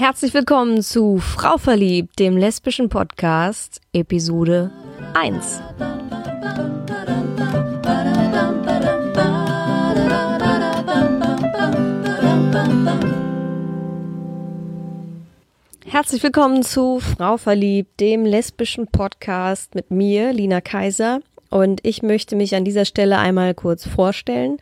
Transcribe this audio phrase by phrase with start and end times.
[0.00, 4.70] Herzlich willkommen zu Frau Verliebt, dem lesbischen Podcast, Episode
[5.14, 5.60] 1.
[15.84, 21.18] Herzlich willkommen zu Frau Verliebt, dem lesbischen Podcast mit mir, Lina Kaiser.
[21.50, 24.58] Und ich möchte mich an dieser Stelle einmal kurz vorstellen.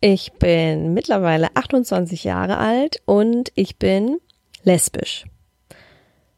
[0.00, 4.18] Ich bin mittlerweile 28 Jahre alt und ich bin
[4.62, 5.24] lesbisch.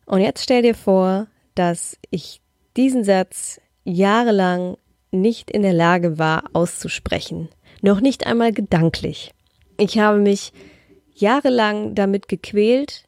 [0.07, 2.41] Und jetzt stell dir vor, dass ich
[2.77, 4.77] diesen Satz jahrelang
[5.11, 7.49] nicht in der Lage war auszusprechen.
[7.83, 9.33] Noch nicht einmal gedanklich.
[9.77, 10.53] Ich habe mich
[11.15, 13.05] jahrelang damit gequält,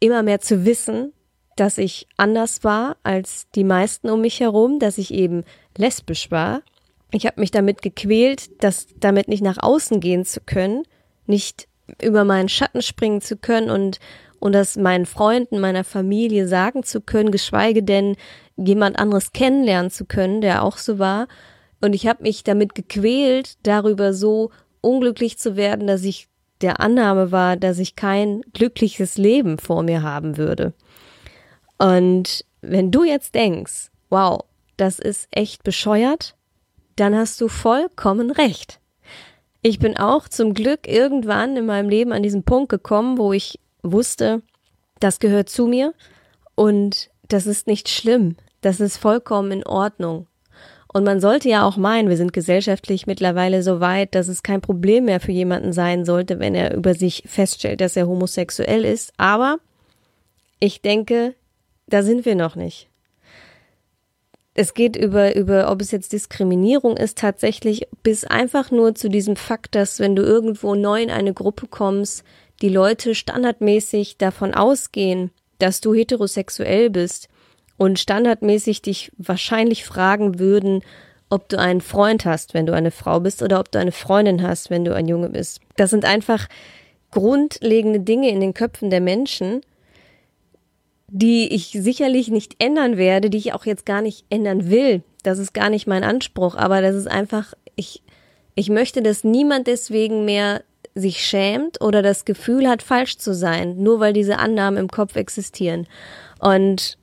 [0.00, 1.12] immer mehr zu wissen,
[1.56, 5.44] dass ich anders war als die meisten um mich herum, dass ich eben
[5.76, 6.62] lesbisch war.
[7.10, 10.84] Ich habe mich damit gequält, das damit nicht nach außen gehen zu können,
[11.26, 11.66] nicht
[12.02, 13.98] über meinen Schatten springen zu können und,
[14.40, 18.16] und das meinen Freunden, meiner Familie sagen zu können, geschweige denn
[18.56, 21.28] jemand anderes kennenlernen zu können, der auch so war.
[21.80, 26.28] Und ich habe mich damit gequält, darüber so unglücklich zu werden, dass ich
[26.60, 30.72] der Annahme war, dass ich kein glückliches Leben vor mir haben würde.
[31.78, 34.44] Und wenn du jetzt denkst, wow,
[34.76, 36.34] das ist echt bescheuert,
[36.96, 38.80] dann hast du vollkommen recht.
[39.62, 43.58] Ich bin auch zum Glück irgendwann in meinem Leben an diesen Punkt gekommen, wo ich
[43.82, 44.42] wusste,
[45.00, 45.94] das gehört zu mir
[46.54, 48.36] und das ist nicht schlimm.
[48.60, 50.26] Das ist vollkommen in Ordnung.
[50.92, 54.60] Und man sollte ja auch meinen, wir sind gesellschaftlich mittlerweile so weit, dass es kein
[54.60, 59.12] Problem mehr für jemanden sein sollte, wenn er über sich feststellt, dass er homosexuell ist.
[59.18, 59.58] Aber
[60.60, 61.34] ich denke,
[61.86, 62.88] da sind wir noch nicht
[64.58, 69.36] es geht über, über, ob es jetzt Diskriminierung ist, tatsächlich bis einfach nur zu diesem
[69.36, 72.24] Fakt, dass wenn du irgendwo neu in eine Gruppe kommst,
[72.60, 77.28] die Leute standardmäßig davon ausgehen, dass du heterosexuell bist
[77.76, 80.82] und standardmäßig dich wahrscheinlich fragen würden,
[81.30, 84.42] ob du einen Freund hast, wenn du eine Frau bist, oder ob du eine Freundin
[84.42, 85.60] hast, wenn du ein Junge bist.
[85.76, 86.48] Das sind einfach
[87.12, 89.60] grundlegende Dinge in den Köpfen der Menschen,
[91.08, 95.02] die ich sicherlich nicht ändern werde, die ich auch jetzt gar nicht ändern will.
[95.22, 98.02] Das ist gar nicht mein Anspruch, aber das ist einfach, ich,
[98.54, 100.62] ich möchte, dass niemand deswegen mehr
[100.94, 105.16] sich schämt oder das Gefühl hat, falsch zu sein, nur weil diese Annahmen im Kopf
[105.16, 105.86] existieren.
[106.40, 106.98] Und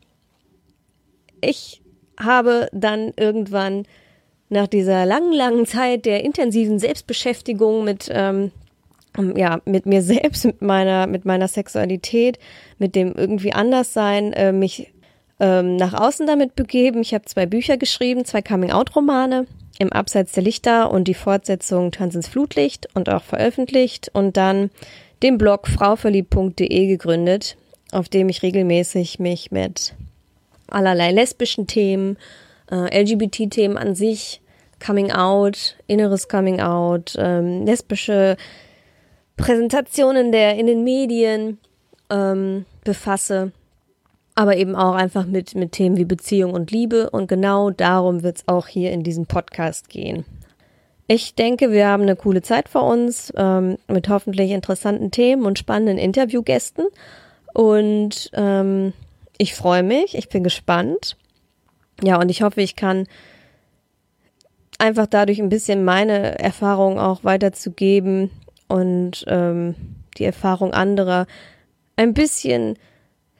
[1.41, 1.81] ich
[2.19, 3.85] habe dann irgendwann
[4.49, 8.51] nach dieser langen, langen Zeit der intensiven Selbstbeschäftigung mit ähm,
[9.35, 12.39] ja, mit mir selbst, mit meiner, mit meiner Sexualität,
[12.77, 14.93] mit dem irgendwie Anderssein, äh, mich
[15.39, 17.01] ähm, nach außen damit begeben.
[17.01, 19.47] Ich habe zwei Bücher geschrieben, zwei Coming-out-Romane
[19.79, 24.69] im Abseits der Lichter und die Fortsetzung Tanz ins Flutlicht und auch veröffentlicht und dann
[25.21, 27.57] den Blog frauverliebt.de gegründet,
[27.91, 29.93] auf dem ich regelmäßig mich mit
[30.67, 32.17] allerlei lesbischen Themen,
[32.71, 34.41] äh, LGBT-Themen an sich,
[34.85, 38.37] Coming Out, inneres Coming Out, ähm, lesbische
[39.37, 41.59] Präsentationen der in den Medien
[42.09, 43.51] ähm, befasse,
[44.35, 47.09] aber eben auch einfach mit, mit Themen wie Beziehung und Liebe.
[47.09, 50.25] Und genau darum wird es auch hier in diesem Podcast gehen.
[51.07, 55.59] Ich denke, wir haben eine coole Zeit vor uns ähm, mit hoffentlich interessanten Themen und
[55.59, 56.87] spannenden Interviewgästen.
[57.53, 58.93] Und ähm,
[59.37, 61.15] ich freue mich, ich bin gespannt.
[62.03, 63.07] Ja, und ich hoffe, ich kann
[64.79, 68.31] einfach dadurch ein bisschen meine Erfahrungen auch weiterzugeben,
[68.67, 69.75] und ähm,
[70.17, 71.27] die Erfahrung anderer
[71.95, 72.75] ein bisschen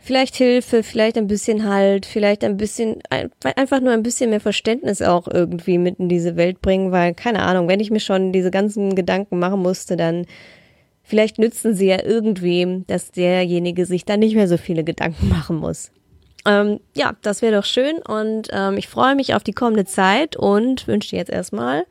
[0.06, 5.02] vielleicht Hilfe, vielleicht ein bisschen Halt, vielleicht ein bisschen, einfach nur ein bisschen mehr Verständnis
[5.02, 8.52] auch irgendwie mit in diese Welt bringen, weil, keine Ahnung, wenn ich mir schon diese
[8.52, 10.28] ganzen Gedanken machen musste, dann
[11.02, 15.58] vielleicht nützen sie ja irgendwem, dass derjenige sich dann nicht mehr so viele Gedanken machen
[15.58, 15.92] muss.
[16.46, 20.36] Ähm, ja, das wäre doch schön und ähm, ich freue mich auf die kommende Zeit
[20.36, 21.86] und wünsche dir jetzt erstmal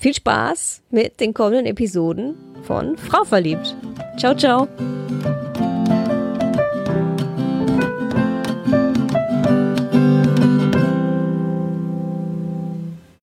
[0.00, 3.76] viel Spaß mit den kommenden Episoden von Frau verliebt.
[4.16, 4.66] Ciao, ciao.